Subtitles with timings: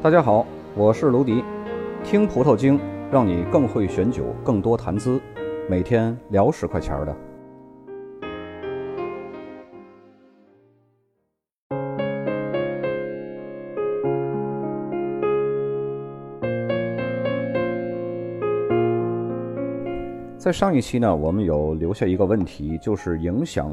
[0.00, 0.46] 大家好，
[0.76, 1.42] 我是卢迪，
[2.04, 2.78] 听葡萄精，
[3.10, 5.20] 让你更会选酒，更多谈资，
[5.68, 7.16] 每天聊十块钱的。
[20.38, 23.68] 在上一期呢，我们有留下一个问题，就是影响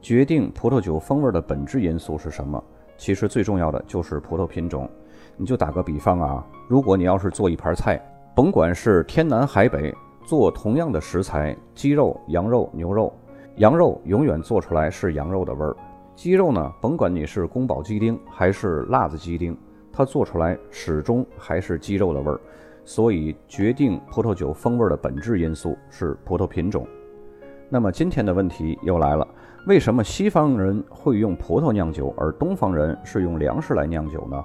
[0.00, 2.62] 决定葡萄酒风味的本质因素是什么？
[2.96, 4.88] 其实最重要的就是葡萄品种。
[5.36, 8.00] 你就打个比方啊，如果你要是做一盘菜，
[8.34, 9.94] 甭管是天南海北
[10.24, 13.12] 做同样的食材，鸡肉、羊肉、牛肉，
[13.56, 15.76] 羊肉永远做出来是羊肉的味儿，
[16.14, 19.56] 鸡肉呢，甭管你是宫保鸡丁还是辣子鸡丁，
[19.92, 22.40] 它做出来始终还是鸡肉的味儿。
[22.84, 26.86] 所以，决定葡萄酒风味的本质因素是葡萄品种。
[27.68, 29.26] 那么今天的问题又来了：
[29.66, 34.44] 为什么西方人会用葡萄酿酒，而东方人是用粮食来酿酒呢？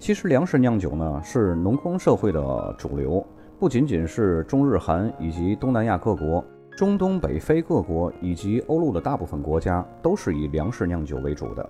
[0.00, 3.22] 其实粮食酿酒呢是农耕社会的主流，
[3.58, 6.42] 不仅仅是中日韩以及东南亚各国，
[6.74, 11.68] 中东北非各国以及欧陆的大部分国家都是以粮食酿酒为主的。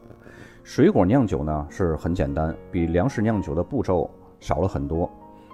[0.63, 4.09] 水果酿酒呢是很简单，比粮食酿酒的步骤
[4.39, 5.11] 少了很多。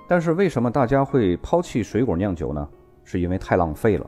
[0.07, 2.69] 但是为什么大家会抛弃水果酿酒呢？
[3.05, 4.07] 是因为太浪费了。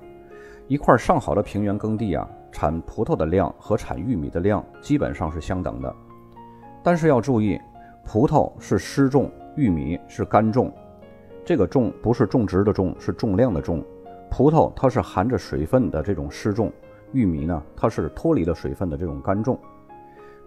[0.67, 5.97] 一块上好的平原耕地啊，产葡萄的量和产玉米的量基本上是相等的。
[6.83, 7.59] 但是要注意。
[8.11, 10.73] 葡萄是湿重，玉米是干重。
[11.45, 13.85] 这个重不是种植的重，是重量的重。
[14.31, 16.73] 葡萄它是含着水分的这种湿重，
[17.13, 19.59] 玉米呢它是脱离了水分的这种干重。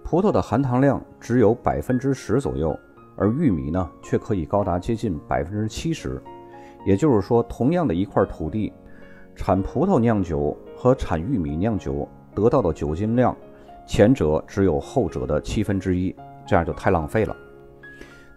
[0.04, 2.76] 葡萄的含糖量只有百分之十左右，
[3.16, 6.20] 而玉米呢却可以高达接近百分之七十。
[6.84, 8.74] 也就是说，同样的一块土地，
[9.36, 13.38] 产葡萄酿酒和产玉米酿酒得到的酒精量，
[13.86, 16.16] 前者只有后者的七分之一，
[16.48, 17.36] 这样就太浪费了。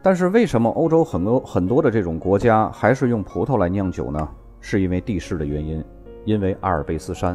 [0.05, 4.29] 但是为什么欧洲很多很多的这种国家还是用葡萄来酿酒呢？
[4.61, 5.83] 是因为地势的原因，
[6.27, 7.35] 因为阿尔卑斯山。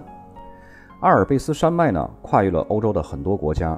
[1.00, 3.76] 阿尔卑斯山脉呢，跨越了欧洲的很多国家，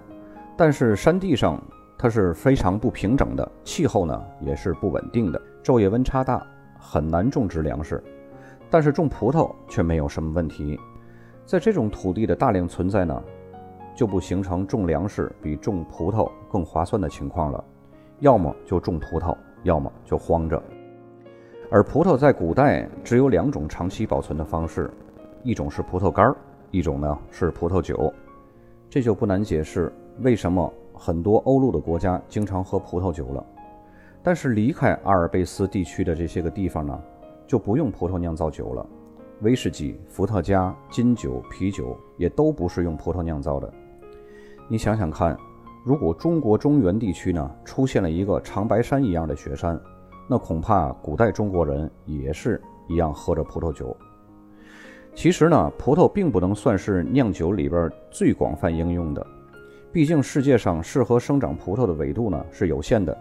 [0.57, 1.57] 但是山地上
[1.97, 6.45] 它是非常不平整的，气候呢也是不稳定的，昼夜温差大，
[6.77, 8.03] 很难种植粮食。
[8.69, 10.77] 但是种葡萄却没有什么问题，
[11.45, 13.23] 在这种土地的大量存在呢，
[13.95, 17.63] 就不形成种粮食比种葡萄更划算的情况了。
[18.21, 20.61] 要么就种葡萄，要么就荒着。
[21.71, 24.91] 而葡萄在古代只有两种长期保存的方式，
[25.41, 26.35] 一种是葡萄干儿，
[26.69, 28.13] 一种呢是葡萄酒。
[28.91, 33.43] 这就不难解释为什么很多欧陆的国家经常喝葡萄酒了。
[34.21, 37.01] 但是离开阿尔卑斯地区的这些个地方呢，
[37.47, 38.85] 就不用葡萄酿造酒了。
[39.41, 43.73] 威士忌、伏特加、金酒、啤酒也都不是用葡萄酿造的。
[44.67, 45.35] 你想想看。
[45.83, 49.79] 如果中国中原地区呢出现了一个长白山一样的雪山，
[50.29, 53.95] 那恐怕古代中国人也是一样喝着葡萄酒。
[55.15, 59.25] 其实呢，葡萄并不能算是酿酒里边最广泛应用的，
[59.91, 63.17] 毕竟世界上适合生长葡萄的纬度呢是有限的，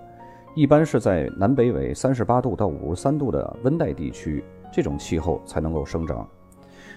[0.54, 6.28] 一般是在南北纬三十八度到五十三度的温带地区，这种气候才能够生长。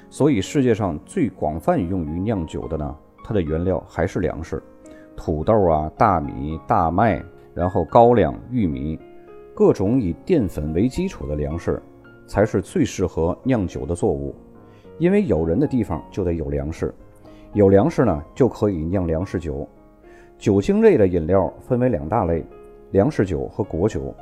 [0.10, 4.62] 所以世界上最广泛用于酿酒的呢，它的原料还是粮食。
[5.26, 7.24] 土豆啊，大米、大麦，
[7.54, 9.00] 然后高粱、玉米，
[9.56, 11.82] 各种以淀粉为基础的粮食，
[12.28, 14.36] 才是最适合酿酒的作物。
[14.98, 16.94] 因为有人的地方就得有粮食，
[17.54, 19.66] 有粮食呢就可以酿粮食酒。
[20.38, 22.44] 酒精类的饮料分为两大类：
[22.92, 24.14] 粮食酒和果酒。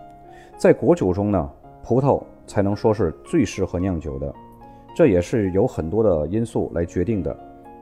[0.56, 1.50] 在果酒中呢，
[1.82, 4.32] 葡萄才能说是最适合酿酒的。
[4.96, 7.36] 这也是有很多的因素来决定的：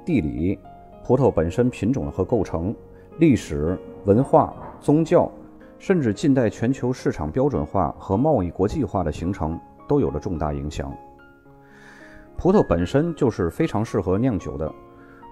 [0.05, 0.57] 地理、
[1.03, 2.73] 葡萄本身品种和构成。
[3.19, 5.29] 历史文化、宗教，
[5.77, 9.59] 甚至近代全球市场标准化和贸易国际化的形成，
[9.89, 10.89] 都有了重大影响。
[12.37, 14.73] 葡萄本身就是非常适合酿酒的，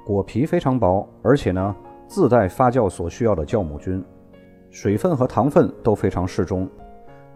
[0.06, 1.74] 果皮非常薄，而且呢
[2.08, 4.04] 自带发酵所需要的酵母菌，
[4.70, 6.68] 水分和糖分都非常适中，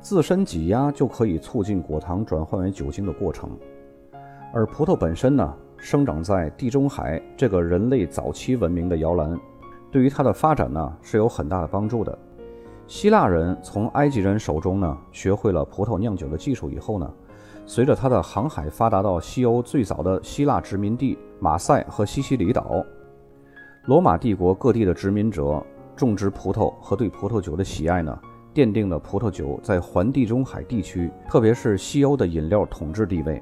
[0.01, 3.57] 自身挤压就可以促进果糖转换为酒精的过程。
[4.53, 9.39] 而葡萄本身呢，生长在地中海这个人类早期文明的摇篮。
[9.91, 12.17] 对于它的发展呢是有很大的帮助的。
[12.87, 17.13] 希腊人从埃及人手中呢学会了葡萄酿酒的技术以后呢，
[17.65, 22.83] 随着它的航海发达到西欧最早的希腊殖民地马赛和西西里岛，
[23.85, 25.63] 罗马帝国各地的殖民者
[25.95, 28.19] 种植葡萄和对葡萄酒的喜爱呢，
[28.53, 33.41] 奠定了葡萄酒在环地中海地区，特别是西欧的饮料统治地位。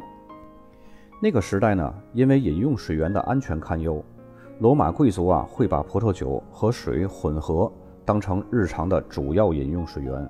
[1.22, 4.04] 那个时代呢，因为饮用水源的安全堪忧。
[4.60, 7.72] 罗马贵族啊，会把葡萄酒和水混合，
[8.04, 10.30] 当成日常的主要饮用水源。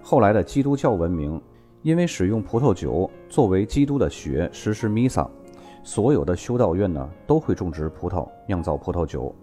[0.00, 1.42] 后来的基督教文明，
[1.82, 5.28] 因为使用葡萄酒作为基督的血实施弥撒，
[5.82, 9.34] 所有的修道院呢都会种植葡萄，酿造葡萄酒。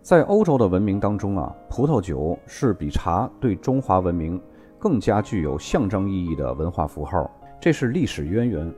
[0.00, 4.40] 在欧洲的文明当中啊，葡萄酒是比茶对中华文明
[4.78, 8.74] 更加具有象征意义的文化符号，这是历史渊源。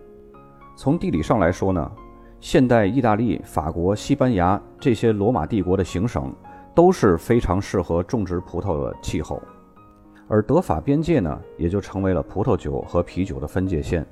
[0.76, 1.92] 从地理上来说呢，
[2.40, 6.32] 现代意大利、法国、西班牙这些罗马帝国的行省
[6.74, 9.42] 都是非常适合种植葡萄的气候。
[10.28, 14.06] 而德法边界呢，也就成为了葡萄酒和啤酒的分界线。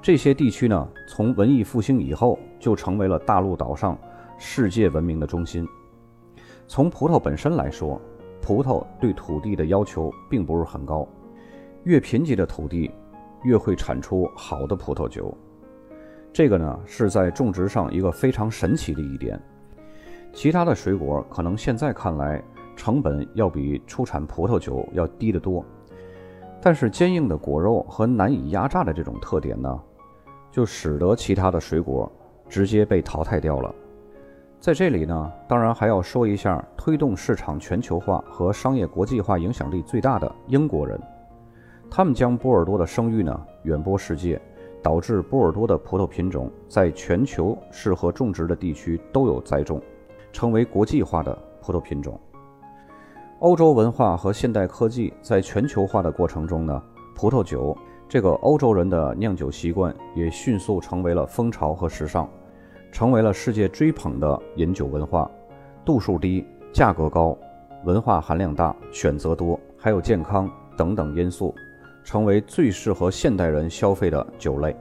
[0.00, 3.98] 这些地区呢，从文艺复兴以后就成为了大陆岛上
[4.38, 5.66] 世界文明的中心。
[6.68, 8.00] 从葡萄本身来说，
[8.40, 11.06] 葡萄对土地的要求并不是很高，
[11.82, 12.90] 越贫瘠的土地
[13.42, 15.36] 越会产出好的葡萄酒。
[16.32, 19.40] 这个呢，是在种植上一个非常神奇的一点。
[20.32, 22.42] 其他的水果可能现在看来。
[22.76, 25.62] 成本要比出产葡萄酒要低得多，
[26.62, 29.78] 但是坚硬的果肉和难以压榨的这种特点呢，
[30.50, 32.10] 就使得其他的水果
[32.48, 33.74] 直接被淘汰掉了。
[34.58, 40.98] 在这里呢，当然还要说一下推动市场全球化和商业国际化影响力最大的英国人，
[41.90, 44.40] 他们将波尔多的声誉呢远播世界，
[44.82, 49.80] 导致波尔多的葡萄品种在全球适合种植的地区都有栽种，
[50.32, 52.18] 成为国际化的葡萄品种。
[53.40, 56.82] 欧洲文化和现代科技在全球化的过程中呢，
[57.14, 57.76] 葡萄酒
[58.08, 62.28] 这个欧洲人的酿酒习惯也迅速成为了风潮和时尚，
[62.92, 65.30] 成为了世界追捧的饮酒文化。
[65.82, 67.36] 度数低、价格高、
[67.84, 71.54] 文化含量大、选择多，还有健康等等因素，
[72.04, 74.76] 成为最适合现代人消费的酒类。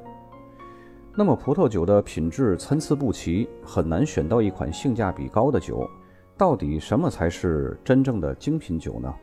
[1.16, 5.89] 那么，葡萄酒的品质参差不齐，很难选到一款性价比高的酒。
[6.38, 9.13] 到底什么才是真正的精品酒呢？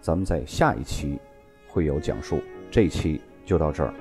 [0.00, 1.18] 咱们在下一期
[1.66, 2.40] 会有讲述。
[2.70, 3.92] 这一期就到这儿。